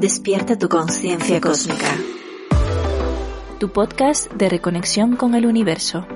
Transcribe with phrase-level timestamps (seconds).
[0.00, 1.96] Despierta tu conciencia cósmica.
[3.58, 6.06] Tu podcast de reconexión con el universo.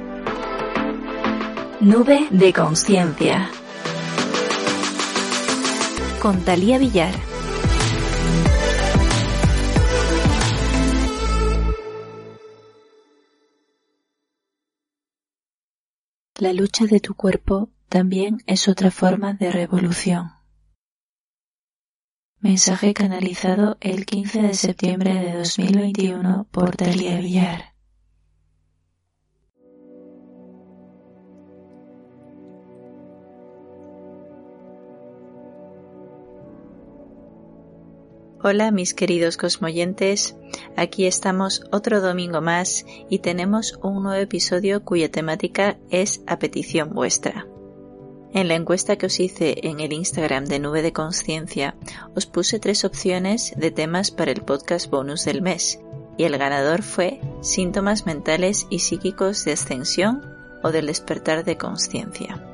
[1.80, 3.50] Nube de conciencia.
[6.20, 7.14] Con Talía Villar.
[16.36, 20.37] La lucha de tu cuerpo también es otra forma de revolución.
[22.40, 27.74] Mensaje canalizado el 15 de septiembre de 2021 por Talia Villar.
[38.40, 40.36] Hola mis queridos cosmoyentes,
[40.76, 46.90] aquí estamos otro domingo más y tenemos un nuevo episodio cuya temática es a petición
[46.90, 47.48] vuestra.
[48.34, 51.74] En la encuesta que os hice en el Instagram de Nube de Conciencia,
[52.14, 55.80] os puse tres opciones de temas para el podcast bonus del mes,
[56.18, 60.22] y el ganador fue síntomas mentales y psíquicos de ascensión
[60.62, 62.44] o del despertar de conciencia.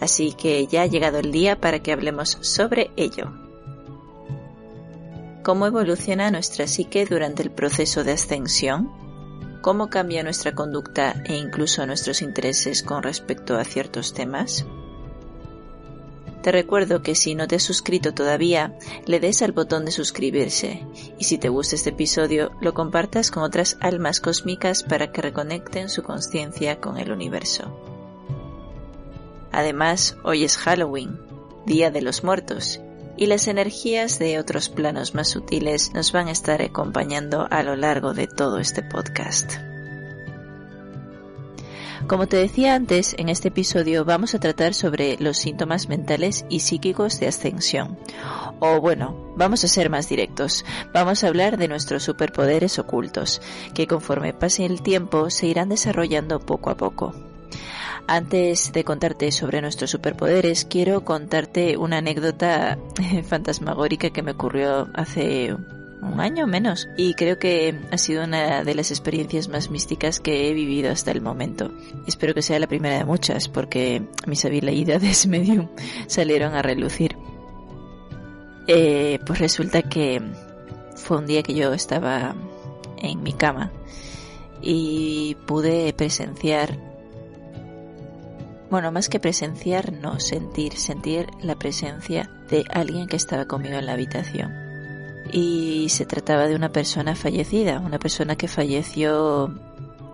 [0.00, 3.32] Así que ya ha llegado el día para que hablemos sobre ello.
[5.44, 8.90] ¿Cómo evoluciona nuestra psique durante el proceso de ascensión?
[9.62, 14.66] ¿Cómo cambia nuestra conducta e incluso nuestros intereses con respecto a ciertos temas?
[16.46, 20.86] Te recuerdo que si no te has suscrito todavía, le des al botón de suscribirse
[21.18, 25.88] y si te gusta este episodio, lo compartas con otras almas cósmicas para que reconecten
[25.88, 27.76] su conciencia con el universo.
[29.50, 31.18] Además, hoy es Halloween,
[31.66, 32.80] Día de los Muertos,
[33.16, 37.74] y las energías de otros planos más sutiles nos van a estar acompañando a lo
[37.74, 39.54] largo de todo este podcast.
[42.06, 46.60] Como te decía antes, en este episodio vamos a tratar sobre los síntomas mentales y
[46.60, 47.98] psíquicos de ascensión.
[48.60, 50.64] O bueno, vamos a ser más directos.
[50.94, 53.42] Vamos a hablar de nuestros superpoderes ocultos,
[53.74, 57.12] que conforme pase el tiempo se irán desarrollando poco a poco.
[58.06, 62.78] Antes de contarte sobre nuestros superpoderes, quiero contarte una anécdota
[63.24, 65.56] fantasmagórica que me ocurrió hace
[66.02, 70.48] un año menos y creo que ha sido una de las experiencias más místicas que
[70.48, 71.70] he vivido hasta el momento.
[72.06, 75.68] Espero que sea la primera de muchas porque mis habilidades medium
[76.06, 77.16] salieron a relucir.
[78.66, 80.20] Eh, pues resulta que
[80.96, 82.34] fue un día que yo estaba
[82.98, 83.72] en mi cama
[84.60, 86.96] y pude presenciar
[88.68, 93.86] bueno, más que presenciar, no, sentir, sentir la presencia de alguien que estaba conmigo en
[93.86, 94.65] la habitación
[95.32, 99.54] y se trataba de una persona fallecida, una persona que falleció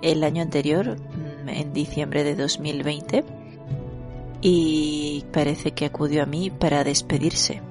[0.03, 3.25] el año anterior, mm, en diciembre de 2020,
[4.41, 7.63] y parece que acudió a mí para despedirse.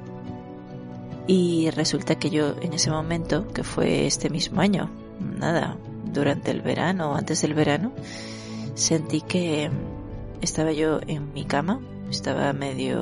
[1.27, 6.61] Y resulta que yo en ese momento, que fue este mismo año, nada, durante el
[6.61, 7.91] verano o antes del verano,
[8.73, 9.69] sentí que
[10.41, 11.79] estaba yo en mi cama
[12.11, 12.99] estaba medio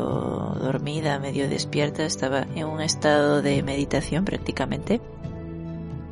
[0.62, 5.02] dormida, medio despierta, estaba en un estado de meditación prácticamente.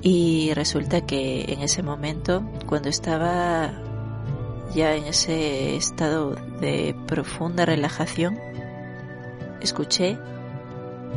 [0.02, 3.72] Y resulta que en ese momento, cuando estaba
[4.74, 8.40] ya en ese estado de profunda relajación,
[9.62, 10.18] escuché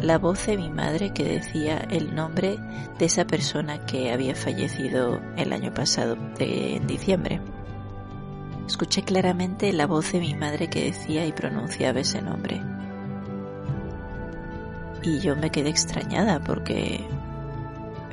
[0.03, 2.57] la voz de mi madre que decía el nombre
[2.99, 7.41] de esa persona que había fallecido el año pasado, en diciembre.
[8.71, 12.63] Escuché claramente la voz de mi madre que decía y pronunciaba ese nombre.
[15.03, 17.05] Y yo me quedé extrañada porque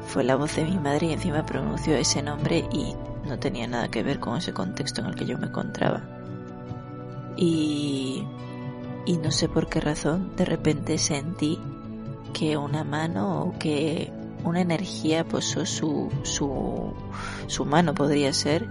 [0.07, 2.95] fue la voz de mi madre y encima pronunció ese nombre y
[3.27, 6.01] no tenía nada que ver con ese contexto en el que yo me encontraba.
[7.37, 8.25] Y,
[9.05, 11.59] y no sé por qué razón de repente sentí
[12.33, 14.11] que una mano o que
[14.43, 16.95] una energía posó su, su,
[17.45, 18.67] su mano podría ser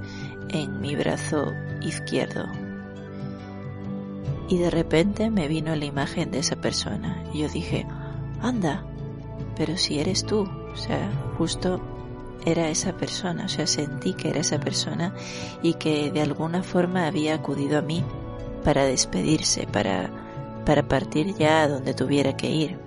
[0.48, 1.52] en mi brazo
[1.88, 2.46] izquierdo.
[4.48, 7.24] Y de repente me vino la imagen de esa persona.
[7.32, 7.86] Y yo dije,
[8.40, 8.84] anda,
[9.56, 10.48] pero si eres tú.
[10.72, 11.80] O sea, justo
[12.44, 13.46] era esa persona.
[13.46, 15.14] O sea, sentí que era esa persona
[15.62, 18.04] y que de alguna forma había acudido a mí
[18.64, 20.10] para despedirse, para,
[20.64, 22.78] para partir ya a donde tuviera que ir.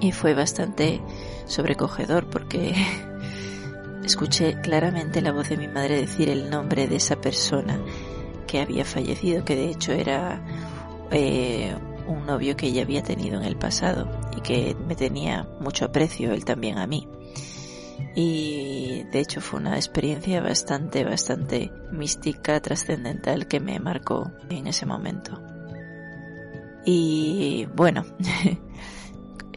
[0.00, 1.00] Y fue bastante
[1.46, 2.74] sobrecogedor porque
[4.06, 7.80] escuché claramente la voz de mi madre decir el nombre de esa persona
[8.46, 10.40] que había fallecido, que de hecho era
[11.10, 11.76] eh,
[12.06, 16.32] un novio que ella había tenido en el pasado y que me tenía mucho aprecio,
[16.32, 17.08] él también a mí.
[18.14, 24.86] Y de hecho fue una experiencia bastante, bastante mística, trascendental que me marcó en ese
[24.86, 25.42] momento.
[26.84, 28.04] Y bueno,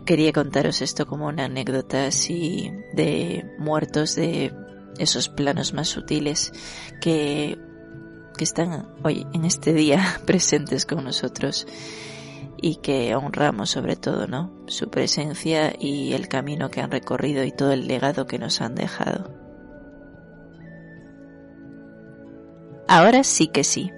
[0.10, 4.52] quería contaros esto como una anécdota así de muertos de
[4.98, 6.52] esos planos más sutiles
[7.00, 7.60] que,
[8.36, 11.68] que están hoy en este día presentes con nosotros
[12.60, 14.52] y que honramos sobre todo, ¿no?
[14.66, 18.74] Su presencia y el camino que han recorrido y todo el legado que nos han
[18.74, 19.32] dejado.
[22.88, 23.92] Ahora sí que sí.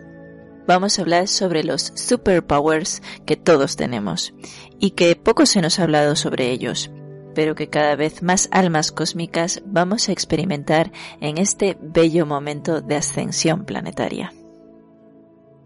[0.67, 4.33] Vamos a hablar sobre los superpowers que todos tenemos
[4.79, 6.91] y que poco se nos ha hablado sobre ellos,
[7.33, 12.95] pero que cada vez más almas cósmicas vamos a experimentar en este bello momento de
[12.95, 14.33] ascensión planetaria.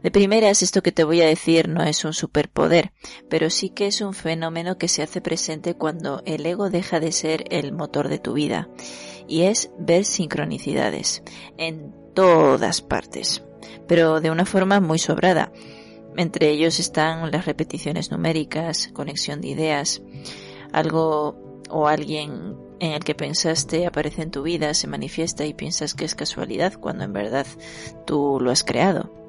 [0.06, 2.91] De primeras, esto que te voy a decir no es un superpoder,
[3.27, 7.12] pero sí que es un fenómeno que se hace presente cuando el ego deja de
[7.12, 8.69] ser el motor de tu vida,
[9.27, 11.24] y es ver sincronicidades
[11.57, 13.44] en todas partes,
[13.88, 15.51] pero de una forma muy sobrada.
[16.17, 20.01] Entre ellos están las repeticiones numéricas, conexión de ideas,
[20.71, 25.94] algo o alguien en el que pensaste aparece en tu vida, se manifiesta y piensas
[25.94, 27.47] que es casualidad cuando en verdad
[28.06, 29.25] tú lo has creado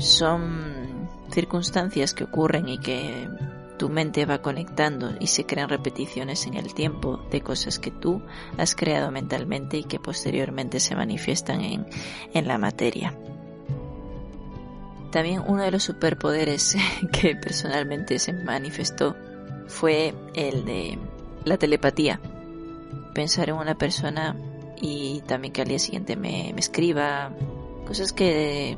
[0.00, 3.28] son circunstancias que ocurren y que
[3.80, 8.20] tu mente va conectando y se crean repeticiones en el tiempo de cosas que tú
[8.58, 11.86] has creado mentalmente y que posteriormente se manifiestan en,
[12.34, 13.16] en la materia.
[15.10, 16.76] También uno de los superpoderes
[17.12, 19.16] que personalmente se manifestó
[19.66, 20.98] fue el de
[21.46, 22.20] la telepatía.
[23.14, 24.36] Pensar en una persona
[24.78, 27.32] y también que al día siguiente me, me escriba
[27.86, 28.76] cosas que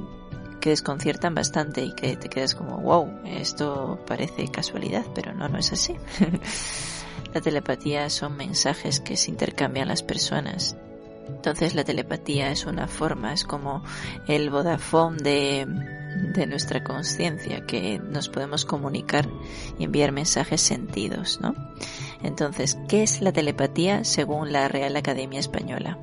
[0.63, 5.59] que desconciertan bastante y que te quedas como, wow, esto parece casualidad, pero no, no
[5.59, 5.97] es así.
[7.35, 10.77] la telepatía son mensajes que se intercambian las personas.
[11.29, 13.83] Entonces la telepatía es una forma, es como
[14.29, 15.67] el Vodafone de,
[16.33, 19.29] de nuestra conciencia, que nos podemos comunicar
[19.81, 21.57] y enviar mensajes sentidos, ¿no?
[22.23, 25.99] Entonces, ¿qué es la telepatía según la Real Academia Española?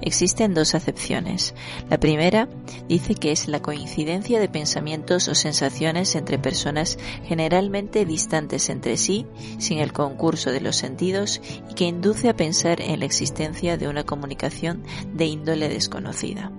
[0.00, 1.54] Existen dos acepciones.
[1.90, 2.48] La primera
[2.88, 9.26] dice que es la coincidencia de pensamientos o sensaciones entre personas generalmente distantes entre sí,
[9.58, 11.40] sin el concurso de los sentidos,
[11.70, 14.82] y que induce a pensar en la existencia de una comunicación
[15.12, 16.50] de índole desconocida.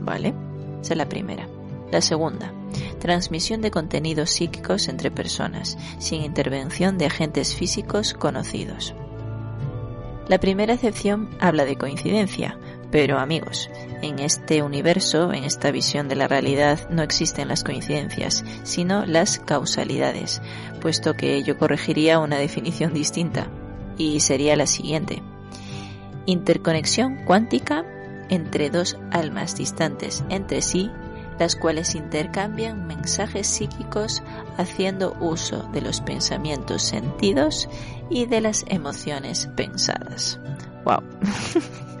[0.00, 0.34] ¿Vale?
[0.82, 1.48] Esa es la primera.
[1.90, 2.52] La segunda,
[3.06, 8.96] transmisión de contenidos psíquicos entre personas, sin intervención de agentes físicos conocidos.
[10.26, 12.58] La primera acepción habla de coincidencia,
[12.90, 13.70] pero amigos,
[14.02, 19.38] en este universo, en esta visión de la realidad, no existen las coincidencias, sino las
[19.38, 20.42] causalidades,
[20.80, 23.46] puesto que yo corregiría una definición distinta,
[23.96, 25.22] y sería la siguiente.
[26.26, 27.84] Interconexión cuántica
[28.30, 30.90] entre dos almas distantes entre sí
[31.38, 34.22] las cuales intercambian mensajes psíquicos
[34.56, 37.68] haciendo uso de los pensamientos sentidos
[38.10, 40.40] y de las emociones pensadas.
[40.84, 41.02] Wow.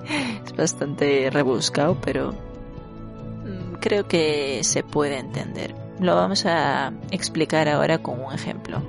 [0.46, 5.74] es bastante rebuscado, pero mm, creo que se puede entender.
[6.00, 8.82] Lo vamos a explicar ahora con un ejemplo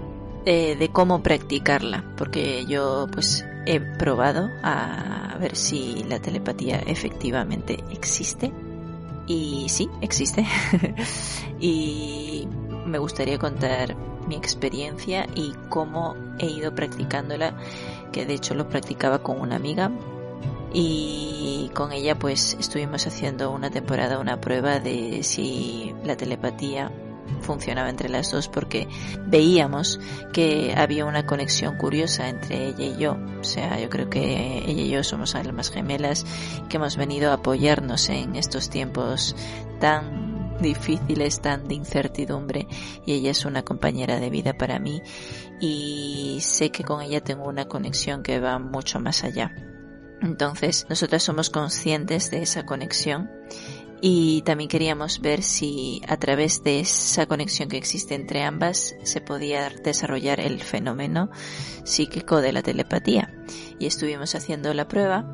[0.46, 7.84] de, de cómo practicarla, porque yo pues he probado a ver si la telepatía efectivamente
[7.92, 8.52] existe
[9.28, 10.46] y sí, existe.
[11.60, 12.48] y
[12.86, 13.96] me gustaría contar
[14.28, 17.54] mi experiencia y cómo he ido practicándola,
[18.12, 19.92] que de hecho lo practicaba con una amiga
[20.74, 26.92] y con ella pues estuvimos haciendo una temporada una prueba de si la telepatía
[27.42, 28.88] funcionaba entre las dos porque
[29.26, 30.00] veíamos
[30.34, 33.18] que había una conexión curiosa entre ella y yo.
[33.40, 36.26] O sea, yo creo que ella y yo somos almas gemelas
[36.70, 39.36] que hemos venido a apoyarnos en estos tiempos
[39.80, 42.68] tan difíciles, tan de incertidumbre
[43.06, 45.02] y ella es una compañera de vida para mí
[45.60, 49.54] y sé que con ella tengo una conexión que va mucho más allá.
[50.22, 53.30] Entonces, nosotras somos conscientes de esa conexión
[54.02, 59.22] y también queríamos ver si a través de esa conexión que existe entre ambas se
[59.22, 61.30] podía desarrollar el fenómeno
[61.84, 63.34] psíquico de la telepatía.
[63.80, 65.26] Y estuvimos haciendo la prueba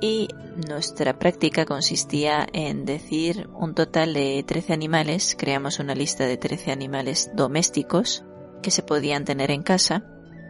[0.00, 0.28] y
[0.68, 6.70] nuestra práctica consistía en decir un total de 13 animales, creamos una lista de 13
[6.70, 8.24] animales domésticos
[8.62, 10.04] que se podían tener en casa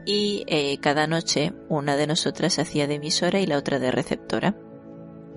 [0.04, 4.56] y eh, cada noche una de nosotras hacía de emisora y la otra de receptora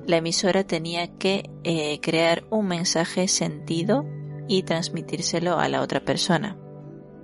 [0.10, 4.08] la emisora tenía que eh, crear un mensaje sentido
[4.48, 6.58] y transmitírselo a la otra persona.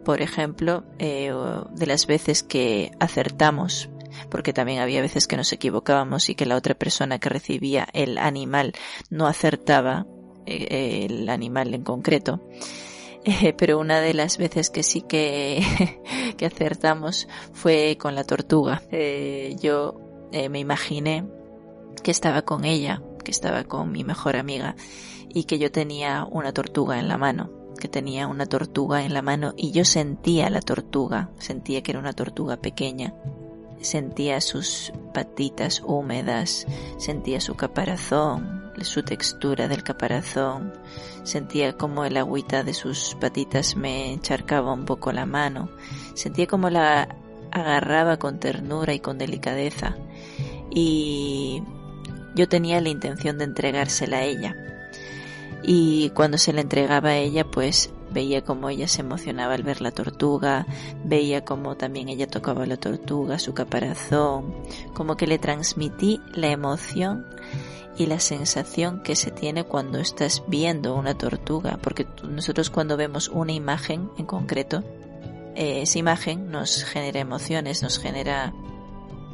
[0.06, 1.34] Por ejemplo, eh,
[1.72, 3.90] de las veces que acertamos,
[4.30, 8.20] porque también había veces que nos equivocábamos y que la otra persona que recibía el
[8.20, 8.74] animal
[9.10, 10.06] no acertaba
[10.46, 12.48] eh, el animal en concreto.
[13.58, 15.64] Pero una de las veces que sí que,
[16.46, 18.84] acertamos fue con la tortuga.
[19.60, 20.00] Yo
[20.32, 21.24] me imaginé
[22.04, 24.76] que estaba con ella, que estaba con mi mejor amiga
[25.30, 27.50] y que yo tenía una tortuga en la mano,
[27.80, 32.00] que tenía una tortuga en la mano y yo sentía la tortuga, sentía que era
[32.00, 33.14] una tortuga pequeña
[33.86, 36.66] Sentía sus patitas húmedas,
[36.98, 40.74] sentía su caparazón, su textura del caparazón,
[41.24, 45.70] sentía como el agüita de sus patitas me encharcaba un poco la mano,
[46.16, 47.16] sentía como la
[47.52, 49.96] agarraba con ternura y con delicadeza
[50.72, 51.62] y
[52.36, 54.56] yo tenía la intención de entregársela a ella.
[55.64, 59.82] Y cuando se la entregaba a ella, pues veía cómo ella se emocionaba al ver
[59.82, 60.66] la tortuga,
[61.04, 64.54] veía cómo también ella tocaba la tortuga, su caparazón,
[64.94, 67.26] como que le transmití la emoción
[67.98, 73.30] y la sensación que se tiene cuando estás viendo una tortuga, porque nosotros cuando vemos
[73.30, 74.84] una imagen en concreto,
[75.56, 78.54] eh, esa imagen nos genera emociones, nos genera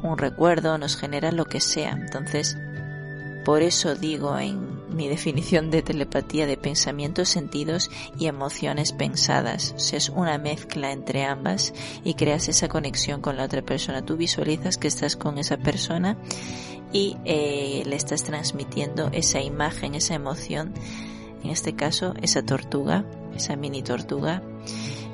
[0.02, 1.90] un recuerdo, nos genera lo que sea.
[1.90, 2.56] Entonces,
[3.44, 9.74] por eso digo en mi definición de telepatía de pensamientos, sentidos y emociones pensadas.
[9.74, 11.72] O es una mezcla entre ambas
[12.04, 14.04] y creas esa conexión con la otra persona.
[14.04, 16.16] Tú visualizas que estás con esa persona
[16.92, 20.74] y eh, le estás transmitiendo esa imagen, esa emoción.
[21.42, 24.42] En este caso, esa tortuga, esa mini tortuga.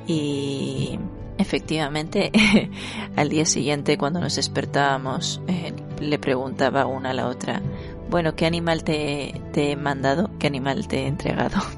[0.05, 0.99] Y
[1.37, 2.31] efectivamente,
[3.15, 7.61] al día siguiente, cuando nos despertábamos, eh, le preguntaba una a la otra,
[8.09, 10.31] bueno, ¿qué animal te, he mandado?
[10.39, 11.57] ¿Qué animal te he entregado?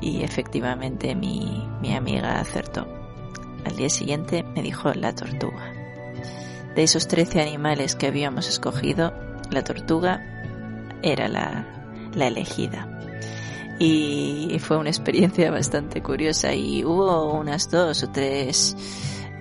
[0.00, 2.86] Y efectivamente mi, mi amiga acertó.
[3.64, 5.72] Al día siguiente me dijo la tortuga.
[6.76, 9.12] De esos 13 animales que habíamos escogido,
[9.50, 10.22] la tortuga
[11.02, 11.66] era la,
[12.14, 12.88] la elegida.
[13.80, 18.76] Y fue una experiencia bastante curiosa y hubo unas dos o tres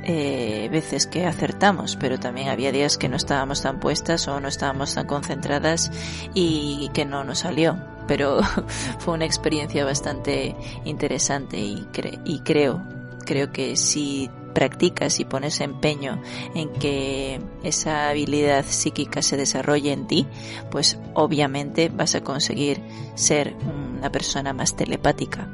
[0.09, 4.47] eh, veces que acertamos, pero también había días que no estábamos tan puestas o no
[4.47, 5.91] estábamos tan concentradas
[6.33, 7.77] y que no nos salió.
[8.07, 8.39] Pero
[8.99, 11.85] fue una experiencia bastante interesante y,
[12.23, 12.81] y creo,
[13.25, 16.21] creo que si practicas y pones empeño
[16.55, 20.25] en que esa habilidad psíquica se desarrolle en ti,
[20.71, 22.81] pues obviamente vas a conseguir
[23.15, 23.55] ser
[23.99, 25.49] una persona más telepática.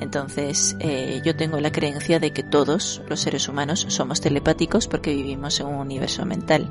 [0.00, 5.14] Entonces, eh, yo tengo la creencia de que todos los seres humanos somos telepáticos porque
[5.14, 6.70] vivimos en un universo mental.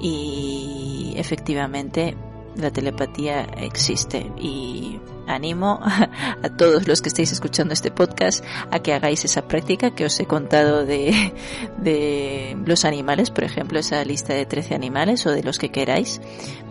[0.00, 2.16] Y efectivamente,
[2.56, 5.80] la telepatía existe y animo
[6.42, 10.18] a, todos los que estéis escuchando este podcast a que hagáis esa práctica que os
[10.20, 11.32] he contado de,
[11.78, 16.20] de los animales, por ejemplo, esa lista de 13 animales o de los que queráis,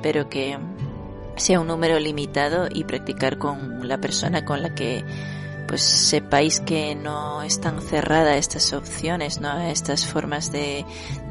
[0.01, 0.57] pero que
[1.35, 5.03] sea un número limitado y practicar con la persona con la que
[5.67, 9.59] pues sepáis que no están cerradas estas opciones, ¿no?
[9.61, 10.85] estas formas de,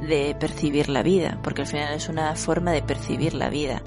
[0.08, 3.82] de percibir la vida, porque al final es una forma de percibir la vida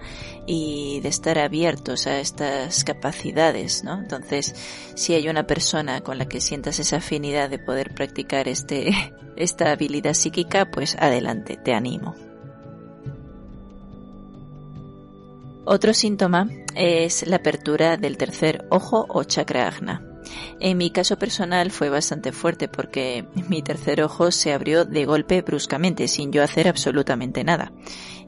[0.48, 4.00] y de estar abiertos a estas capacidades, ¿no?
[4.00, 4.54] Entonces,
[4.96, 8.92] si hay una persona con la que sientas esa afinidad de poder practicar este,
[9.36, 12.16] esta habilidad psíquica, pues adelante, te animo.
[15.68, 20.05] Otro síntoma es la apertura del tercer ojo o chakra agna.
[20.60, 25.41] En mi caso personal fue bastante fuerte porque mi tercer ojo se abrió de golpe
[25.41, 27.72] bruscamente sin yo hacer absolutamente nada.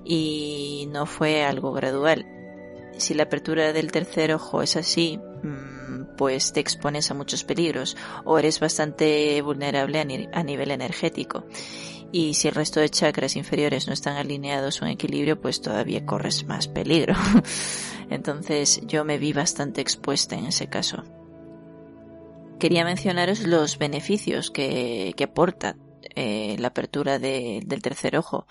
[0.04, 2.26] Y no fue algo gradual.
[2.98, 7.96] Si la apertura del tercer ojo es así, mm, pues te expones a muchos peligros
[8.26, 10.00] o eres bastante vulnerable
[10.34, 11.46] a, nivel energético.
[12.12, 16.06] Y si el resto de chakras inferiores no están alineados o en equilibrio, pues todavía
[16.06, 17.16] corres más peligro.
[18.10, 21.04] Entonces yo me vi bastante expuesta en ese caso
[22.60, 25.78] quería mencionaros los beneficios que, aporta
[26.16, 28.48] eh, la apertura del tercer ojo,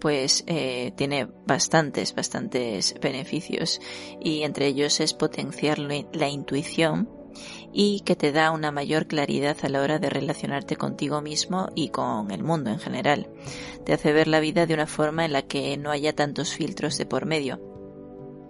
[0.00, 3.80] pues eh, tiene bastantes, bastantes beneficios
[4.20, 7.08] y entre ellos es potenciar la intuición
[7.72, 11.90] y que te da una mayor claridad a la hora de relacionarte contigo mismo y
[11.90, 13.28] con el mundo en general.
[13.84, 16.98] Te hace ver la vida de una forma en la que no haya tantos filtros
[16.98, 17.60] de por medio,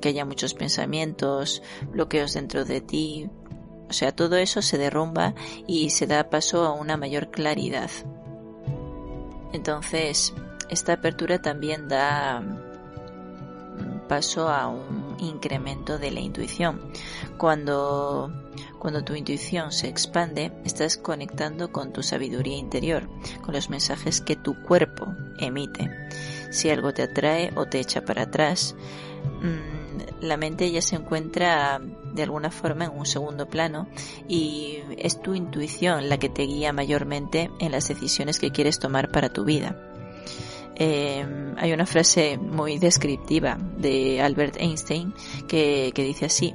[0.01, 3.29] que haya muchos pensamientos, bloqueos dentro de ti,
[3.91, 5.35] o sea, todo eso se derrumba
[5.67, 7.91] y se da paso a una mayor claridad.
[9.53, 10.33] Entonces,
[10.69, 12.41] esta apertura también da
[14.09, 16.81] paso a un incremento de la intuición.
[17.37, 18.33] Cuando,
[18.79, 23.09] cuando tu intuición se expande, estás conectando con tu sabiduría interior,
[23.43, 25.91] con los mensajes que tu cuerpo emite.
[26.53, 28.77] Si algo te atrae o te echa para atrás,
[29.43, 31.81] mm, la mente ya se encuentra
[32.15, 33.89] de alguna forma en un segundo plano
[34.29, 39.11] y es tu intuición la que te guía mayormente en las decisiones que quieres tomar
[39.11, 39.77] para tu vida.
[40.77, 41.27] Eh,
[41.59, 45.13] hay una frase muy descriptiva de Albert Einstein
[45.47, 46.55] que, que dice así,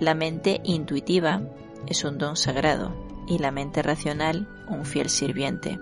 [0.00, 1.42] la mente intuitiva
[1.86, 2.94] es un don sagrado
[3.26, 5.78] y la mente racional un fiel sirviente,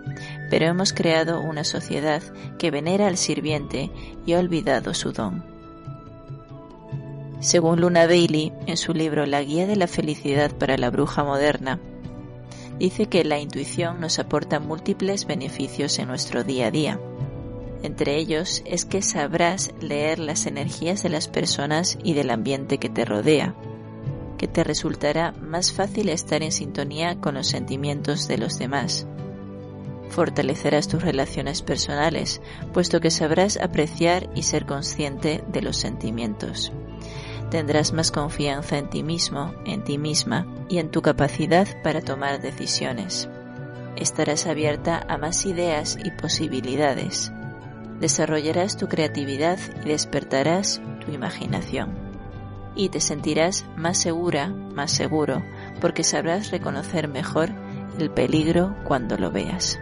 [0.51, 2.23] pero hemos creado una sociedad
[2.59, 3.91] que venera al sirviente
[4.27, 5.52] y ha olvidado su don.
[7.43, 11.81] Según Luna Bailey, en su libro La Guía de la Felicidad para la Bruja Moderna,
[12.79, 17.01] dice que la intuición nos aporta múltiples beneficios en nuestro día a día.
[17.83, 22.89] Entre ellos es que sabrás leer las energías de las personas y del ambiente que
[22.89, 23.57] te rodea,
[24.39, 29.09] que te resultará más fácil estar en sintonía con los sentimientos de los demás.
[30.11, 32.41] Fortalecerás tus relaciones personales,
[32.73, 36.73] puesto que sabrás apreciar y ser consciente de los sentimientos
[37.53, 42.41] tendrás más confianza en ti mismo, en ti misma y en tu capacidad para tomar
[42.41, 43.29] decisiones.
[43.95, 47.31] Estarás abierta a más ideas y posibilidades.
[48.01, 51.91] Desarrollarás tu creatividad y despertarás tu imaginación.
[52.75, 55.45] Y te sentirás más segura, más seguro,
[55.79, 57.51] porque sabrás reconocer mejor
[57.99, 59.79] el peligro cuando lo veas.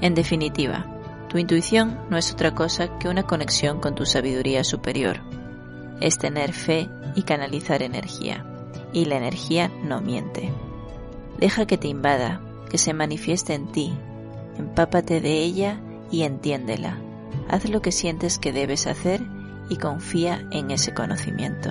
[0.00, 0.86] En definitiva,
[1.28, 5.20] tu intuición no es otra cosa que una conexión con tu sabiduría superior
[6.00, 8.46] es tener fe y canalizar energía.
[8.92, 10.52] Y la energía no miente.
[11.38, 13.92] Deja que te invada, que se manifieste en ti.
[14.58, 16.98] Empápate de ella y entiéndela.
[17.48, 19.20] Haz lo que sientes que debes hacer
[19.68, 21.70] y confía en ese conocimiento.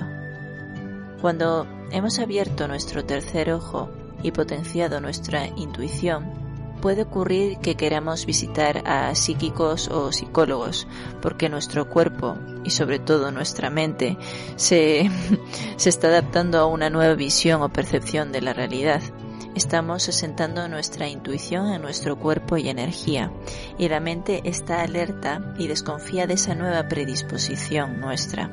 [1.20, 3.88] Cuando hemos abierto nuestro tercer ojo
[4.22, 6.43] y potenciado nuestra intuición,
[6.84, 10.86] puede ocurrir que queramos visitar a psíquicos o psicólogos
[11.22, 14.18] porque nuestro cuerpo y sobre todo nuestra mente
[14.56, 15.08] se,
[15.78, 19.00] se está adaptando a una nueva visión o percepción de la realidad.
[19.54, 23.32] Estamos asentando nuestra intuición en nuestro cuerpo y energía,
[23.78, 28.50] y la mente está alerta y desconfía de esa nueva predisposición nuestra.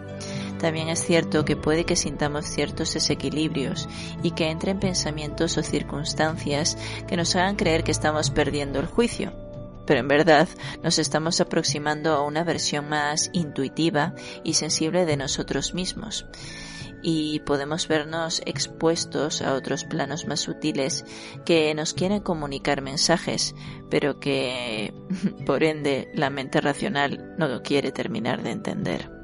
[0.62, 3.90] También es cierto que puede que sintamos ciertos desequilibrios
[4.22, 9.34] y que entren pensamientos o circunstancias que nos hagan creer que estamos perdiendo el juicio.
[9.88, 10.48] Pero en verdad
[10.84, 16.28] nos estamos aproximando a una versión más intuitiva y sensible de nosotros mismos
[17.02, 21.04] y podemos vernos expuestos a otros planos más sutiles
[21.44, 23.56] que nos quieren comunicar mensajes,
[23.90, 24.94] pero que
[25.48, 29.21] por ende la mente racional no quiere terminar de entender.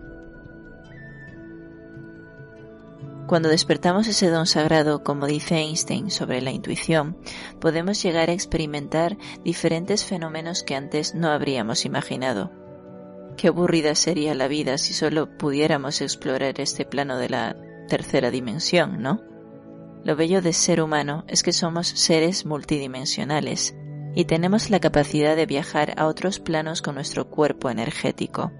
[3.27, 7.17] Cuando despertamos ese don sagrado, como dice Einstein sobre la intuición,
[7.59, 12.51] podemos llegar a experimentar diferentes fenómenos que antes no habríamos imaginado.
[13.35, 17.57] Qué aburrida sería la vida si solo pudiéramos explorar este plano de la
[17.89, 19.21] tercera dimensión, ¿no?
[20.05, 23.75] Lo bello de ser humano es que somos seres multidimensionales
[24.15, 28.53] y tenemos la capacidad de viajar a otros planos con nuestro cuerpo energético.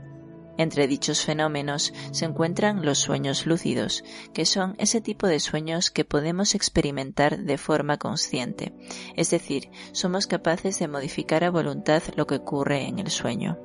[0.58, 6.06] Entre dichos fenómenos se encuentran los sueños lúcidos, que son ese tipo de sueños que
[6.06, 8.74] podemos experimentar de forma consciente,
[9.15, 13.60] es decir, somos capaces de modificar a voluntad lo que ocurre en el sueño.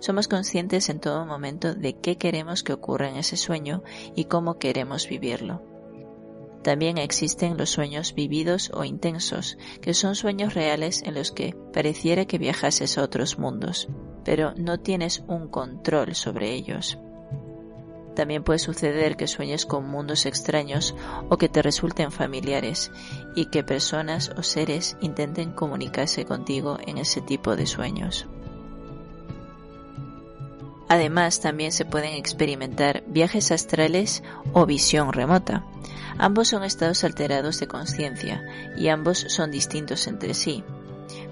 [0.00, 3.82] Somos conscientes en todo momento de qué queremos que ocurra en ese sueño
[4.16, 5.71] y cómo queremos vivirlo.
[6.62, 12.24] También existen los sueños vividos o intensos, que son sueños reales en los que pareciera
[12.24, 13.88] que viajases a otros mundos
[14.24, 16.98] pero no tienes un control sobre ellos.
[18.14, 20.94] También puede suceder que sueñes con mundos extraños
[21.30, 22.90] o que te resulten familiares
[23.34, 28.26] y que personas o seres intenten comunicarse contigo en ese tipo de sueños.
[30.88, 34.22] Además, también se pueden experimentar viajes astrales
[34.52, 35.64] o visión remota.
[36.18, 38.44] Ambos son estados alterados de conciencia
[38.76, 40.64] y ambos son distintos entre sí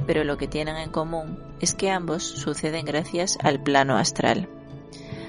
[0.06, 4.48] pero lo que tienen en común es que ambos suceden gracias al plano astral.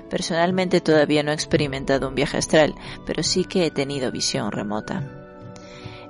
[0.10, 5.10] Personalmente todavía no he experimentado un viaje astral, pero sí que he tenido visión remota.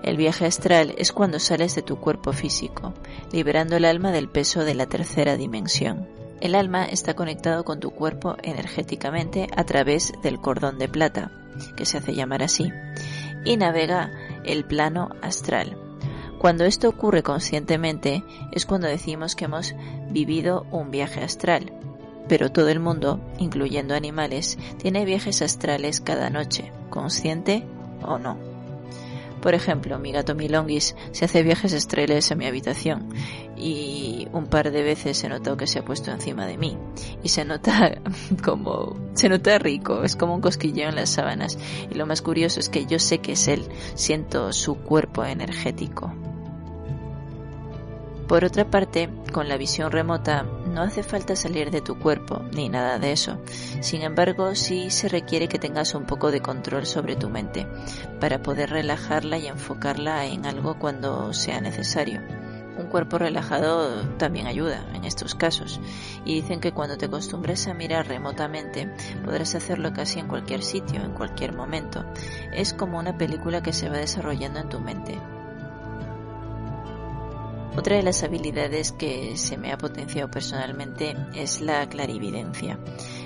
[0.04, 2.93] El viaje astral es cuando sales de tu cuerpo físico,
[3.32, 6.08] liberando el alma del peso de la tercera dimensión.
[6.39, 11.32] El alma está conectado con tu cuerpo energéticamente a través del cordón de plata,
[11.75, 12.71] que se hace llamar así,
[13.45, 14.12] y navega
[14.43, 15.77] el plano astral,
[16.41, 19.75] cuando esto ocurre conscientemente es cuando decimos que hemos
[20.10, 21.71] vivido un viaje astral.
[22.27, 27.63] Pero todo el mundo, incluyendo animales, tiene viajes astrales cada noche, consciente
[28.01, 28.51] o no.
[29.41, 33.10] Por ejemplo, mi gato Milongis se hace viajes estrellas a mi habitación
[33.58, 36.77] y un par de veces he notado que se ha puesto encima de mí.
[37.23, 37.99] Y se nota
[38.43, 41.58] como se nota rico, es como un cosquilleo en las sábanas.
[41.89, 46.13] Y lo más curioso es que yo sé que es él, siento su cuerpo energético.
[48.27, 52.70] Por otra parte, con la visión remota no hace falta salir de tu cuerpo ni
[52.70, 53.40] nada de eso.
[53.82, 57.68] Sin embargo, sí se requiere que tengas un poco de control sobre tu mente
[58.20, 62.22] para poder relajarla y enfocarla en algo cuando sea necesario.
[62.78, 65.80] Un cuerpo relajado también ayuda en estos casos
[66.26, 68.90] y dicen que cuando te acostumbres a mirar remotamente
[69.24, 72.06] podrás hacerlo casi en cualquier sitio, en cualquier momento.
[72.54, 75.20] Es como una película que se va desarrollando en tu mente.
[77.78, 82.78] Otra de las habilidades que se me ha potenciado personalmente es la clarividencia.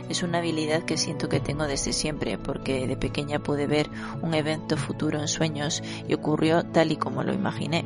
[0.08, 3.90] Es una habilidad que siento que tengo desde siempre porque de pequeña pude ver
[4.22, 7.86] un evento futuro en sueños y ocurrió tal y como lo imaginé.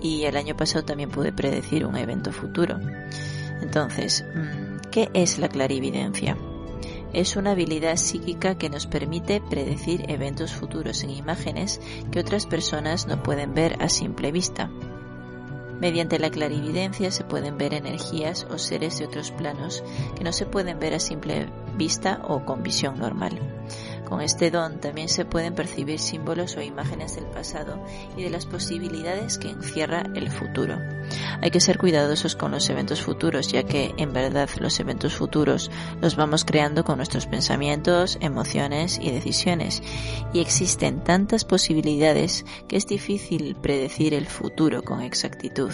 [0.00, 2.78] Y el año pasado también pude predecir un evento futuro.
[3.60, 6.36] Entonces, mm, ¿qué es la clarividencia?
[7.12, 11.80] Es una habilidad psíquica que nos permite predecir eventos futuros en imágenes
[12.12, 14.70] que otras personas no pueden ver a simple vista.
[15.80, 19.84] Mediante la clarividencia se pueden ver energías o seres de otros planos
[20.16, 23.55] que no se pueden ver a simple vista o con visión normal.
[24.08, 27.84] Con este don también se pueden percibir símbolos o imágenes del pasado
[28.16, 30.78] y de las posibilidades que encierra el futuro.
[31.42, 35.70] Hay que ser cuidadosos con los eventos futuros, ya que en verdad los eventos futuros
[36.00, 39.82] los vamos creando con nuestros pensamientos, emociones y decisiones.
[40.32, 45.72] Y existen tantas posibilidades que es difícil predecir el futuro con exactitud.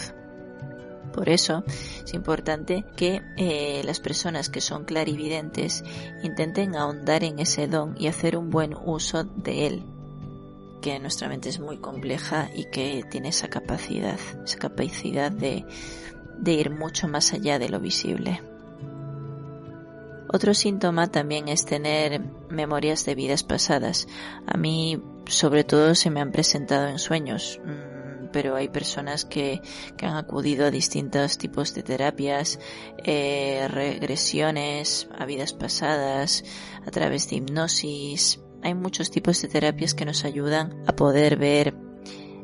[1.12, 5.84] Por eso es importante que eh, las personas que son clarividentes
[6.22, 9.84] intenten ahondar en ese don y hacer un buen uso de él,
[10.80, 15.64] que nuestra mente es muy compleja y que tiene esa capacidad, esa capacidad de,
[16.38, 18.40] de ir mucho más allá de lo visible.
[20.34, 24.08] Otro síntoma también es tener memorias de vidas pasadas.
[24.46, 27.60] A mí, sobre todo, se me han presentado en sueños
[28.32, 29.60] pero hay personas que,
[30.00, 32.58] han acudido a distintos tipos de terapias,
[33.04, 36.44] eh, regresiones a vidas pasadas,
[36.86, 38.40] a través de hipnosis.
[38.62, 41.74] Hay muchos tipos de terapias que nos ayudan a poder ver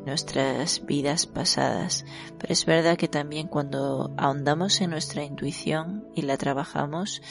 [0.05, 2.05] nuestras vidas pasadas.
[2.37, 7.21] Pero es verdad que también cuando ahondamos en nuestra intuición y la trabajamos,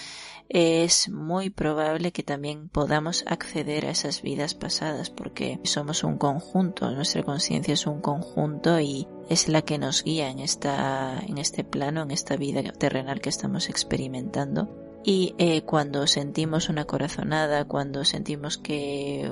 [0.48, 6.90] es muy probable que también podamos acceder a esas vidas pasadas porque somos un conjunto,
[6.90, 11.64] nuestra conciencia es un conjunto y es la que nos guía en esta, en este
[11.64, 14.68] plano, en esta vida terrenal que estamos experimentando.
[15.04, 19.30] Y eh, cuando sentimos una corazonada, cuando sentimos que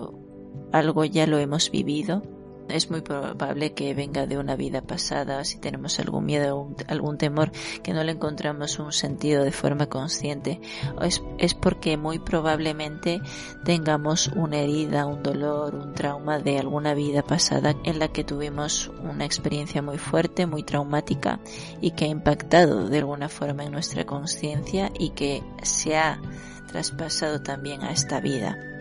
[0.72, 2.22] algo ya lo hemos vivido,
[2.68, 7.52] es muy probable que venga de una vida pasada, si tenemos algún miedo, algún temor,
[7.82, 10.60] que no le encontramos un sentido de forma consciente,
[11.02, 13.20] es, es porque muy probablemente
[13.64, 18.90] tengamos una herida, un dolor, un trauma de alguna vida pasada en la que tuvimos
[19.02, 21.40] una experiencia muy fuerte, muy traumática
[21.80, 26.20] y que ha impactado de alguna forma en nuestra conciencia y que se ha
[26.66, 28.75] traspasado también a esta vida.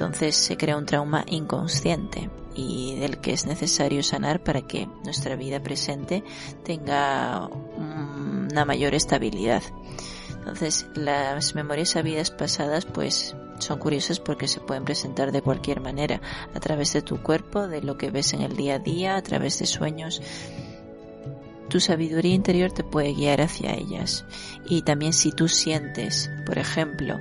[0.00, 5.36] Entonces se crea un trauma inconsciente y del que es necesario sanar para que nuestra
[5.36, 6.24] vida presente
[6.64, 9.62] tenga una mayor estabilidad.
[10.38, 15.82] Entonces, las memorias a vidas pasadas pues son curiosas porque se pueden presentar de cualquier
[15.82, 16.22] manera,
[16.54, 19.22] a través de tu cuerpo, de lo que ves en el día a día, a
[19.22, 20.22] través de sueños,
[21.70, 24.26] tu sabiduría interior te puede guiar hacia ellas.
[24.68, 27.18] Y también si tú sientes, por ejemplo,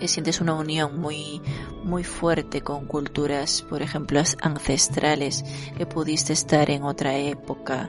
[0.00, 1.40] eh, sientes una unión muy,
[1.84, 5.44] muy fuerte con culturas, por ejemplo, ancestrales,
[5.76, 7.88] que pudiste estar en otra época,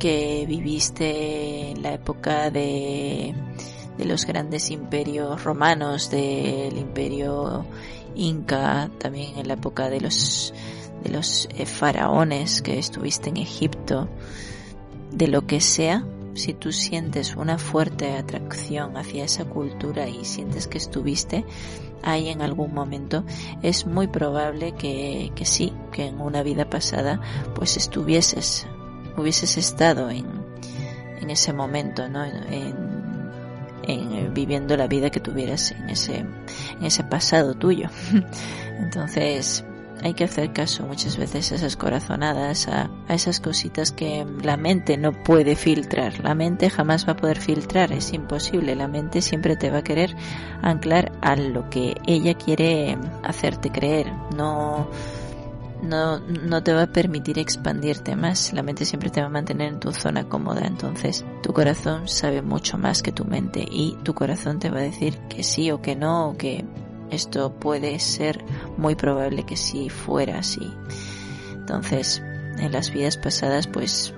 [0.00, 3.34] que viviste en la época de,
[3.98, 7.66] de los grandes imperios romanos, del imperio
[8.14, 10.54] inca, también en la época de los,
[11.04, 14.08] de los eh, faraones que estuviste en Egipto,
[15.10, 20.66] de lo que sea, si tú sientes una fuerte atracción hacia esa cultura y sientes
[20.66, 21.44] que estuviste
[22.02, 23.24] ahí en algún momento,
[23.62, 27.20] es muy probable que, que sí, que en una vida pasada
[27.54, 28.66] pues estuvieses,
[29.16, 30.26] hubieses estado en,
[31.20, 32.24] en ese momento, ¿no?
[32.24, 32.90] En,
[33.82, 37.88] en, viviendo la vida que tuvieras en ese, en ese pasado tuyo.
[38.78, 39.64] Entonces,
[40.02, 44.96] hay que hacer caso muchas veces a esas corazonadas, a, esas cositas que la mente
[44.96, 46.20] no puede filtrar.
[46.20, 48.74] La mente jamás va a poder filtrar, es imposible.
[48.74, 50.14] La mente siempre te va a querer
[50.62, 54.12] anclar a lo que ella quiere hacerte creer.
[54.36, 54.88] No,
[55.82, 58.52] no, no te va a permitir expandirte más.
[58.52, 60.62] La mente siempre te va a mantener en tu zona cómoda.
[60.66, 64.82] Entonces, tu corazón sabe mucho más que tu mente y tu corazón te va a
[64.82, 66.64] decir que sí o que no o que
[67.10, 68.44] esto puede ser
[68.76, 70.72] muy probable que sí fuera así.
[71.52, 72.22] Entonces,
[72.58, 74.14] en las vidas pasadas, pues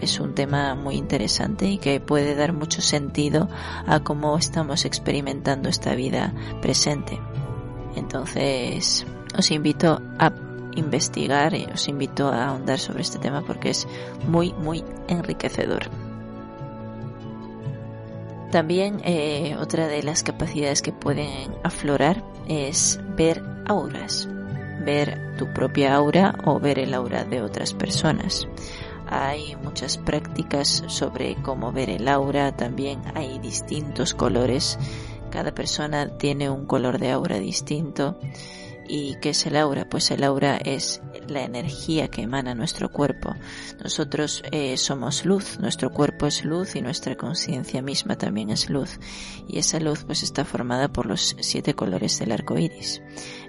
[0.00, 3.48] es un tema muy interesante y que puede dar mucho sentido
[3.86, 7.18] a cómo estamos experimentando esta vida presente.
[7.94, 10.32] Entonces, os invito a
[10.76, 13.88] investigar y os invito a ahondar sobre este tema porque es
[14.28, 16.05] muy, muy enriquecedor.
[18.56, 24.30] También eh, otra de las capacidades que pueden aflorar es ver auras,
[24.82, 28.48] ver tu propia aura o ver el aura de otras personas.
[29.08, 34.78] Hay muchas prácticas sobre cómo ver el aura, también hay distintos colores,
[35.28, 38.18] cada persona tiene un color de aura distinto
[38.88, 39.88] ¿Y qué es el aura?
[39.88, 43.34] Pues el aura es la energía que emana nuestro cuerpo.
[43.82, 48.98] Nosotros eh, somos luz, nuestro cuerpo es luz y nuestra conciencia misma también es luz.
[49.48, 53.00] Y esa luz pues está formada por los siete colores del arco iris.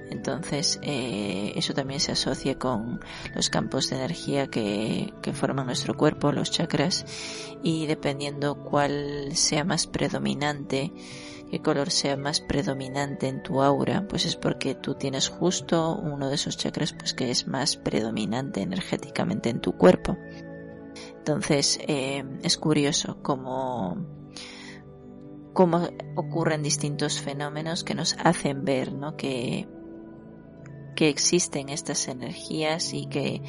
[0.10, 3.02] Entonces, eh, eso también se asocia con
[3.36, 7.06] los campos de energía que, que forman nuestro cuerpo, los chakras,
[7.62, 10.94] y dependiendo cuál sea más predominante,
[11.50, 16.30] qué color sea más predominante en tu aura, pues es porque tú tienes justo uno
[16.30, 20.18] de esos chakras pues que es más predominante energéticamente en tu cuerpo.
[21.18, 23.98] Entonces eh, es curioso cómo,
[25.54, 29.16] cómo ocurren distintos fenómenos que nos hacen ver ¿no?
[29.16, 29.68] que,
[30.96, 33.42] que existen estas energías y que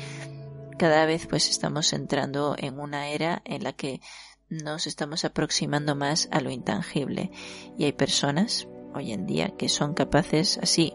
[0.78, 4.00] cada vez pues estamos entrando en una era en la que
[4.50, 7.30] nos estamos aproximando más a lo intangible.
[7.76, 10.94] Y hay personas hoy en día que son capaces así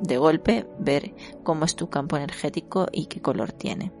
[0.00, 3.92] de golpe ver cómo es tu campo energético y qué color tiene.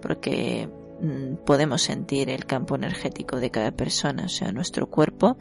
[0.00, 0.68] Porque
[1.00, 4.24] mm, podemos sentir el campo energético de cada persona.
[4.24, 5.36] O sea nuestro cuerpo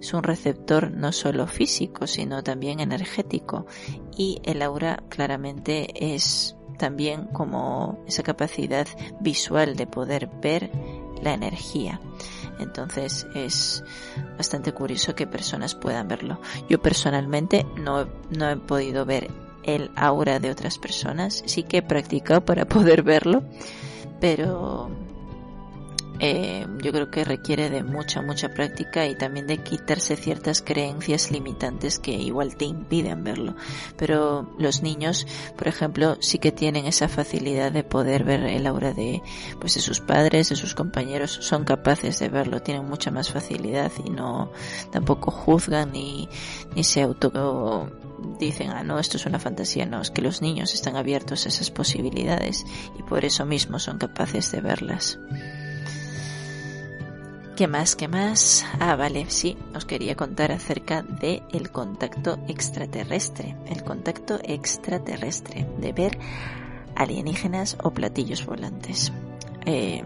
[0.00, 3.66] es un receptor no solo físico sino también energético.
[4.16, 8.88] Y el aura claramente es también como esa capacidad
[9.20, 10.68] visual de poder ver
[11.22, 12.00] la energía.
[12.58, 13.84] Entonces es
[14.36, 16.40] bastante curioso que personas puedan verlo.
[16.68, 19.30] Yo personalmente no, no he podido ver
[19.62, 21.44] el aura de otras personas.
[21.46, 23.44] Sí que he practicado para poder verlo,
[24.18, 24.90] pero
[26.24, 31.32] eh, yo creo que requiere de mucha, mucha práctica y también de quitarse ciertas creencias
[31.32, 33.56] limitantes que igual te impiden verlo.
[33.96, 35.26] Pero los niños,
[35.58, 39.20] por ejemplo, sí que tienen esa facilidad de poder ver el aura de,
[39.58, 43.90] pues de sus padres, de sus compañeros, son capaces de verlo, tienen mucha más facilidad
[44.04, 44.52] y no,
[44.92, 46.28] tampoco juzgan ni,
[46.76, 47.90] ni se auto
[48.38, 51.48] dicen, ah, no, esto es una fantasía, no, es que los niños están abiertos a
[51.48, 52.64] esas posibilidades
[52.96, 55.18] y por eso mismo son capaces de verlas.
[57.56, 57.96] ¿Qué más?
[57.96, 58.64] ¿Qué más?
[58.80, 63.56] Ah, vale, sí, os quería contar acerca de el contacto extraterrestre.
[63.66, 66.18] El contacto extraterrestre, de ver
[66.96, 69.12] alienígenas o platillos volantes.
[69.66, 70.02] Eh,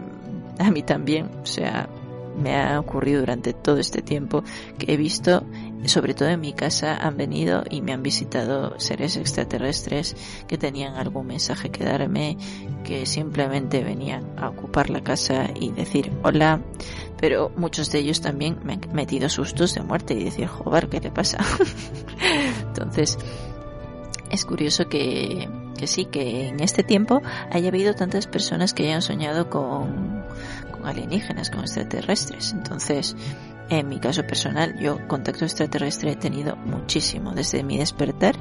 [0.59, 1.87] a mí también, o sea,
[2.37, 4.43] me ha ocurrido durante todo este tiempo
[4.77, 5.43] que he visto,
[5.85, 10.15] sobre todo en mi casa, han venido y me han visitado seres extraterrestres
[10.47, 12.37] que tenían algún mensaje que darme,
[12.83, 16.61] que simplemente venían a ocupar la casa y decir hola,
[17.19, 20.99] pero muchos de ellos también me han metido sustos de muerte y decir, joder, ¿qué
[20.99, 21.39] le pasa?
[22.67, 23.17] Entonces,
[24.29, 29.01] es curioso que, que sí, que en este tiempo haya habido tantas personas que hayan
[29.01, 30.23] soñado con,
[30.71, 32.51] con alienígenas, con extraterrestres.
[32.53, 33.15] Entonces,
[33.69, 37.33] en mi caso personal, yo contacto extraterrestre he tenido muchísimo.
[37.33, 38.35] Desde mi despertar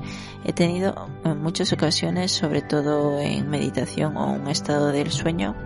[0.45, 5.57] he tenido en muchas ocasiones, sobre todo en meditación o un estado del sueño,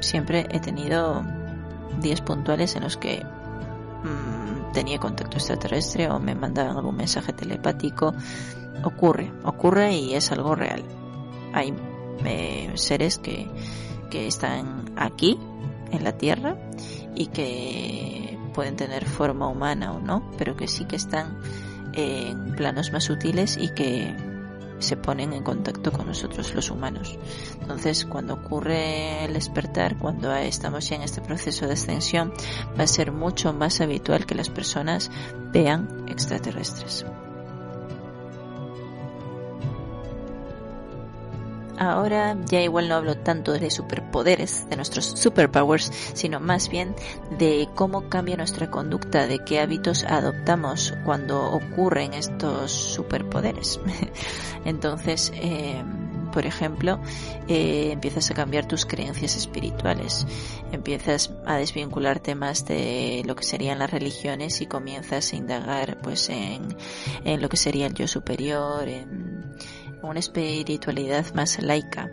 [0.00, 1.24] siempre he tenido
[2.00, 8.14] días puntuales en los que mm, tenía contacto extraterrestre o me mandaban algún mensaje telepático.
[8.84, 10.82] Ocurre, ocurre y es algo real.
[11.52, 11.74] Hay
[12.24, 13.48] eh, seres que,
[14.10, 15.38] que están aquí,
[15.90, 16.56] en la Tierra,
[17.14, 21.38] y que pueden tener forma humana o no, pero que sí que están
[21.92, 24.14] en planos más sutiles y que
[24.82, 27.18] se ponen en contacto con nosotros los humanos.
[27.60, 32.32] Entonces, cuando ocurre el despertar, cuando estamos ya en este proceso de ascensión,
[32.78, 35.10] va a ser mucho más habitual que las personas
[35.52, 37.04] vean extraterrestres.
[41.78, 46.94] Ahora ya igual no hablo tanto de superpoderes, de nuestros superpowers, sino más bien
[47.38, 53.80] de cómo cambia nuestra conducta, de qué hábitos adoptamos cuando ocurren estos superpoderes.
[54.64, 55.82] Entonces, eh,
[56.32, 57.00] por ejemplo,
[57.46, 60.26] eh, empiezas a cambiar tus creencias espirituales,
[60.72, 66.28] empiezas a desvincularte más de lo que serían las religiones y comienzas a indagar pues
[66.30, 66.76] en,
[67.24, 69.52] en lo que sería el yo superior, en
[70.02, 72.10] una espiritualidad más laica.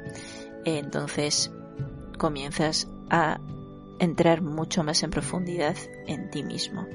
[0.65, 1.51] Entonces
[2.17, 3.39] comienzas a
[3.99, 5.75] entrar mucho más en profundidad
[6.07, 6.87] en ti mismo.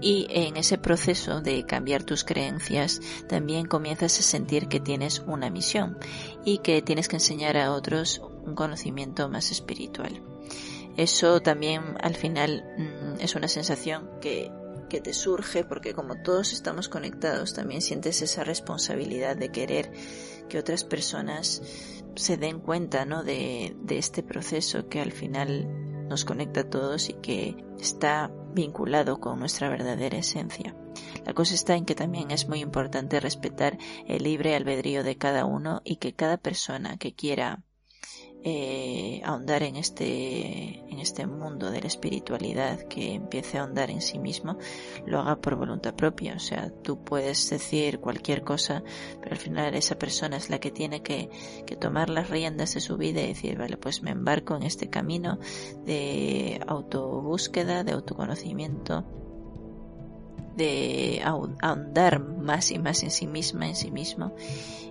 [0.00, 5.50] Y en ese proceso de cambiar tus creencias también comienzas a sentir que tienes una
[5.50, 5.98] misión
[6.44, 10.22] y que tienes que enseñar a otros un conocimiento más espiritual.
[10.96, 14.50] Eso también al final mm, es una sensación que,
[14.88, 19.92] que te surge porque como todos estamos conectados también sientes esa responsabilidad de querer
[20.48, 21.62] que otras personas
[22.14, 23.22] se den cuenta ¿no?
[23.22, 25.68] de, de este proceso que al final
[26.08, 30.74] nos conecta a todos y que está vinculado con nuestra verdadera esencia.
[31.24, 35.44] La cosa está en que también es muy importante respetar el libre albedrío de cada
[35.44, 37.62] uno y que cada persona que quiera
[38.44, 44.00] eh, ahondar en este, en este mundo de la espiritualidad, que empiece a ahondar en
[44.00, 44.58] sí mismo,
[45.06, 46.34] lo haga por voluntad propia.
[46.36, 48.82] O sea, tú puedes decir cualquier cosa,
[49.20, 51.30] pero al final esa persona es la que tiene que,
[51.66, 54.88] que tomar las riendas de su vida y decir, vale, pues me embarco en este
[54.88, 55.38] camino
[55.84, 59.04] de autobúsqueda, de autoconocimiento,
[60.58, 64.34] de ahondar más y más en sí misma, en sí mismo,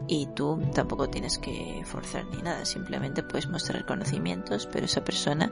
[0.07, 5.51] y tú tampoco tienes que forzar ni nada, simplemente puedes mostrar conocimientos, pero esa persona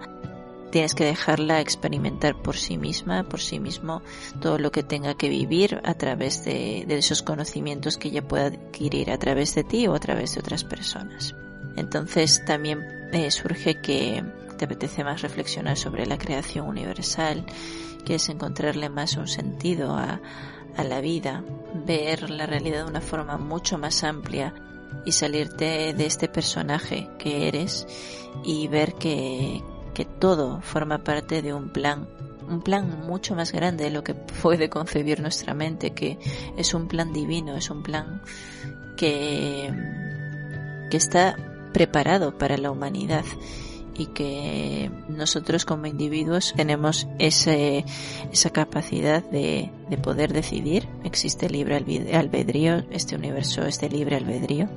[0.71, 4.01] tienes que dejarla experimentar por sí misma, por sí mismo,
[4.41, 9.11] todo lo que tenga que vivir a través de, esos conocimientos que ella pueda adquirir
[9.11, 11.35] a través de ti o a través de otras personas.
[11.77, 12.81] Entonces también
[13.13, 14.23] eh, surge que
[14.57, 17.45] te apetece más reflexionar sobre la creación universal,
[18.03, 20.21] que es encontrarle más un sentido a,
[20.77, 21.43] a la vida,
[21.85, 24.53] ver la realidad de una forma mucho más amplia
[25.05, 27.87] y salirte de este personaje que eres
[28.43, 29.61] y ver que,
[29.93, 32.07] que todo forma parte de un plan,
[32.47, 36.19] un plan mucho más grande de lo que puede concebir nuestra mente, que
[36.57, 38.21] es un plan divino, es un plan
[38.97, 39.71] que,
[40.89, 41.35] que está
[41.73, 43.25] preparado para la humanidad
[43.97, 47.85] y que nosotros como individuos tenemos ese,
[48.31, 50.87] esa capacidad de, de poder decidir.
[51.03, 51.75] Existe libre
[52.13, 54.69] albedrío, este universo es de libre albedrío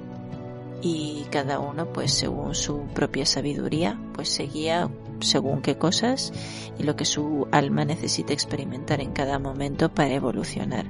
[0.80, 4.88] y cada uno pues según su propia sabiduría pues se guía
[5.20, 6.32] según qué cosas
[6.78, 10.86] y lo que su alma necesita experimentar en cada momento para evolucionar.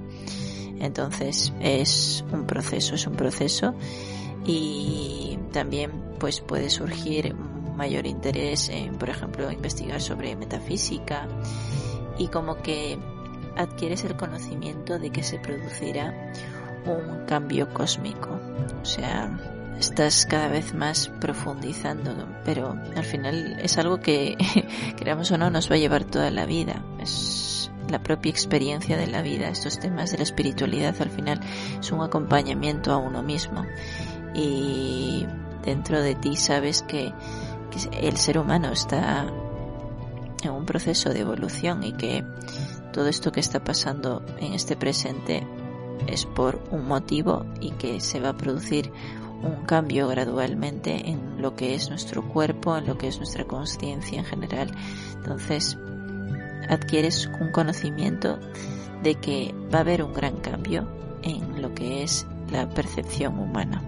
[0.81, 3.75] Entonces es un proceso, es un proceso
[4.47, 7.35] y también pues puede surgir
[7.79, 11.27] mayor interés en, por ejemplo, investigar sobre metafísica
[12.19, 12.99] y como que
[13.57, 16.33] adquieres el conocimiento de que se producirá
[16.85, 18.39] un cambio cósmico.
[18.83, 19.39] O sea,
[19.79, 24.37] estás cada vez más profundizando, pero al final es algo que,
[24.97, 26.85] queramos o no, nos va a llevar toda la vida.
[27.01, 29.49] Es la propia experiencia de la vida.
[29.49, 31.41] Estos temas de la espiritualidad al final
[31.81, 33.65] es un acompañamiento a uno mismo.
[34.35, 35.27] Y
[35.65, 37.13] dentro de ti sabes que
[37.93, 39.27] el ser humano está
[40.43, 42.25] en un proceso de evolución y que
[42.93, 45.47] todo esto que está pasando en este presente
[46.07, 48.93] es por un motivo y que se va a producir
[49.43, 54.19] un cambio gradualmente en lo que es nuestro cuerpo, en lo que es nuestra conciencia
[54.19, 54.71] en general.
[55.15, 55.79] Entonces,
[56.69, 58.39] adquieres un conocimiento
[59.03, 60.89] de que va a haber un gran cambio
[61.23, 63.83] en lo que es la percepción humana.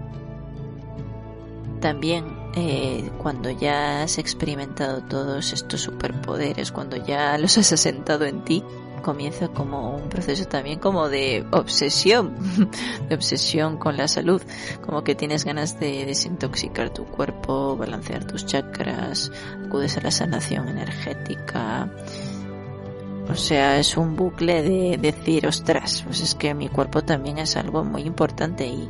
[1.81, 8.43] También eh, cuando ya has experimentado todos estos superpoderes, cuando ya los has asentado en
[8.43, 8.63] ti,
[9.01, 12.35] comienza como un proceso también como de obsesión,
[13.09, 14.41] de obsesión con la salud,
[14.85, 19.31] como que tienes ganas de desintoxicar tu cuerpo, balancear tus chakras,
[19.65, 21.89] acudes a la sanación energética.
[23.29, 27.55] O sea, es un bucle de decir, ostras, pues es que mi cuerpo también es
[27.55, 28.89] algo muy importante y,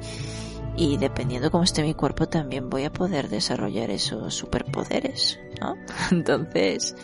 [0.81, 5.75] y dependiendo cómo esté mi cuerpo también voy a poder desarrollar esos superpoderes, ¿no?
[6.11, 6.95] Entonces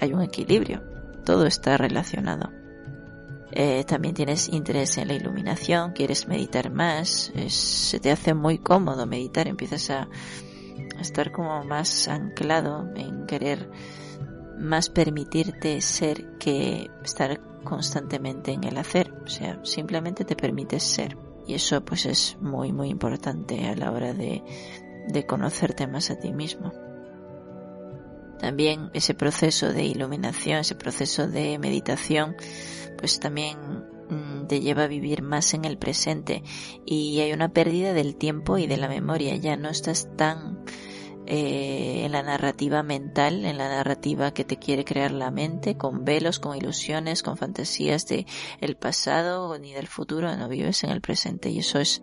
[0.00, 0.82] hay un equilibrio,
[1.26, 2.50] todo está relacionado.
[3.52, 9.04] Eh, también tienes interés en la iluminación, quieres meditar más, se te hace muy cómodo
[9.04, 10.08] meditar, empiezas a,
[10.96, 13.70] a estar como más anclado en querer
[14.56, 21.18] más permitirte ser que estar constantemente en el hacer, o sea, simplemente te permites ser.
[21.46, 24.42] Y eso pues es muy muy importante a la hora de,
[25.08, 26.72] de conocerte más a ti mismo.
[28.38, 32.36] También ese proceso de iluminación, ese proceso de meditación,
[32.96, 33.58] pues también
[34.08, 36.42] mm, te lleva a vivir más en el presente
[36.86, 39.36] y hay una pérdida del tiempo y de la memoria.
[39.36, 40.64] Ya no estás tan
[41.32, 46.04] eh, en la narrativa mental, en la narrativa que te quiere crear la mente, con
[46.04, 48.26] velos, con ilusiones, con fantasías de
[48.60, 52.02] el pasado ni del futuro, no vives en el presente y eso es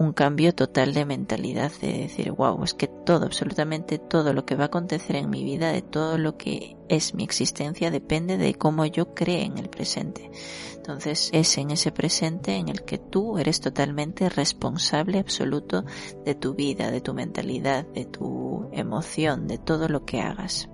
[0.00, 4.54] un cambio total de mentalidad, de decir, wow, es que todo, absolutamente todo lo que
[4.54, 8.54] va a acontecer en mi vida, de todo lo que es mi existencia, depende de
[8.54, 10.30] cómo yo cree en el presente.
[10.74, 15.84] Entonces es en ese presente en el que tú eres totalmente responsable absoluto
[16.24, 20.69] de tu vida, de tu mentalidad, de tu emoción, de todo lo que hagas.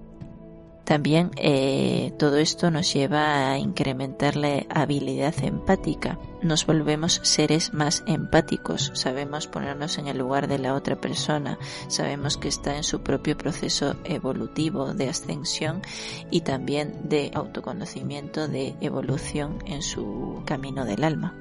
[0.86, 6.16] También eh, todo esto nos lleva a incrementar la habilidad empática.
[6.42, 11.58] Nos volvemos seres más empáticos, sabemos ponernos en el lugar de la otra persona,
[11.88, 15.82] sabemos que está en su propio proceso evolutivo de ascensión
[16.30, 21.34] y también de autoconocimiento, de evolución en su camino del alma.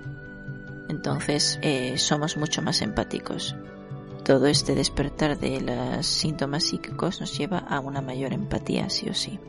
[0.90, 3.56] Entonces eh, somos mucho más empáticos
[4.26, 9.14] todo este despertar de los síntomas psíquicos nos lleva a una mayor empatía, sí o
[9.14, 9.40] sí.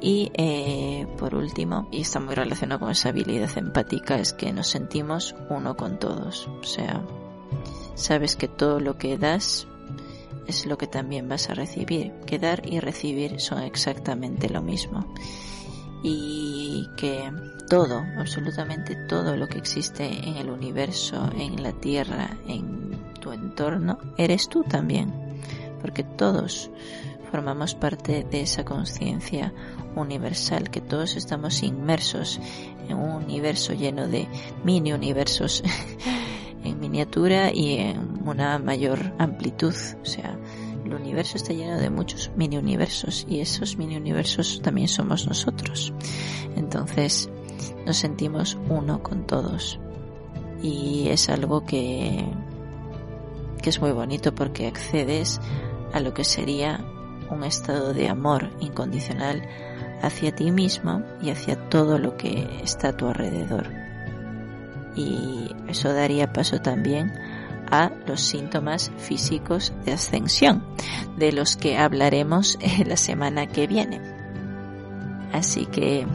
[0.00, 4.68] Y eh, por último, y está muy relacionado con esa habilidad empática, es que nos
[4.68, 6.48] sentimos uno con todos.
[6.48, 7.02] O sea,
[7.94, 9.68] sabes que todo lo que das
[10.48, 12.12] es lo que también vas a recibir.
[12.26, 15.14] Que dar y recibir son exactamente lo mismo.
[16.02, 17.30] Y que
[17.68, 22.81] todo, absolutamente todo lo que existe en el universo, en la Tierra, en
[23.22, 25.14] tu entorno, eres tú también,
[25.80, 26.70] porque todos
[27.30, 29.54] formamos parte de esa conciencia
[29.96, 32.40] universal, que todos estamos inmersos
[32.88, 34.28] en un universo lleno de
[34.64, 35.62] mini universos
[36.64, 40.36] en miniatura y en una mayor amplitud, o sea,
[40.84, 45.92] el universo está lleno de muchos mini universos y esos mini universos también somos nosotros.
[46.56, 47.30] Entonces
[47.86, 49.78] nos sentimos uno con todos
[50.62, 52.26] y es algo que
[53.62, 55.40] que es muy bonito porque accedes
[55.92, 56.84] a lo que sería
[57.30, 59.42] un estado de amor incondicional
[60.02, 63.70] hacia ti mismo y hacia todo lo que está a tu alrededor.
[64.94, 67.12] Y eso daría paso también
[67.70, 70.62] a los síntomas físicos de ascensión,
[71.16, 74.00] de los que hablaremos la semana que viene.
[75.32, 76.06] Así que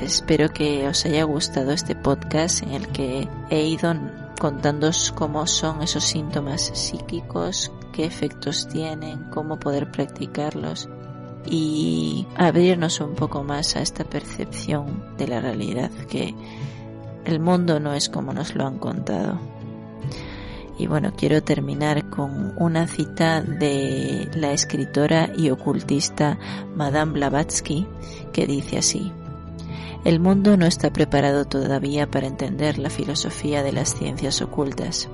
[0.00, 3.92] espero que os haya gustado este podcast en el que he ido
[4.40, 10.88] contándoos cómo son esos síntomas psíquicos, qué efectos tienen, cómo poder practicarlos
[11.44, 16.34] y abrirnos un poco más a esta percepción de la realidad, que
[17.26, 19.38] el mundo no es como nos lo han contado.
[20.78, 26.38] Y bueno, quiero terminar con una cita de la escritora y ocultista
[26.74, 27.86] Madame Blavatsky
[28.32, 29.12] que dice así,
[30.04, 35.08] el mundo no está preparado todavía para entender la filosofía de las ciencias ocultas.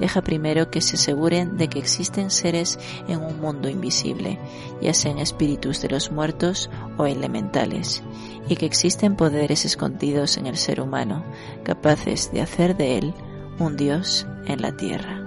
[0.00, 4.38] Deja primero que se aseguren de que existen seres en un mundo invisible,
[4.80, 8.02] ya sean espíritus de los muertos o elementales,
[8.48, 11.24] y que existen poderes escondidos en el ser humano,
[11.62, 13.14] capaces de hacer de él
[13.60, 15.21] un dios en la tierra.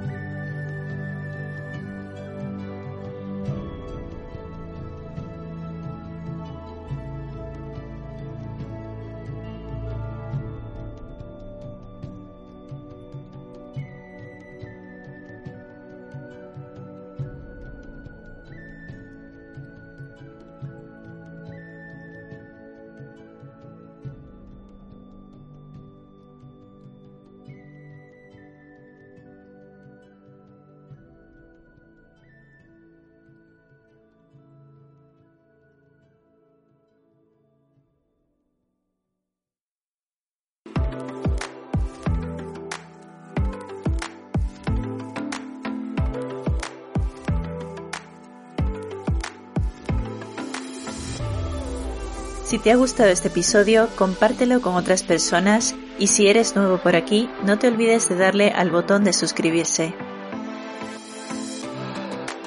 [52.46, 56.96] Si te ha gustado este episodio, compártelo con otras personas y si eres nuevo por
[56.96, 59.96] aquí, no te olvides de darle al botón de suscribirse.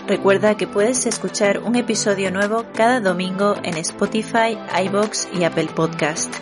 [0.07, 6.33] Recuerda que puedes escuchar un episodio nuevo cada domingo en Spotify, iBox y Apple Podcast.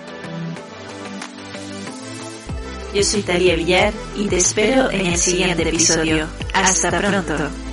[2.94, 6.26] Yo soy Talia Villar y te espero en el siguiente episodio.
[6.52, 7.65] Hasta pronto.